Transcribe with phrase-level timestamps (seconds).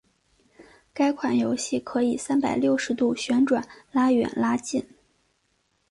[0.95, 4.83] 该款游戏可以三百六十度旋转拉远拉近。